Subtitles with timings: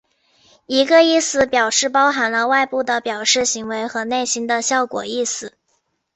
[0.65, 5.53] 一个意思表示包含了外部的表示行为和内心的效果意思。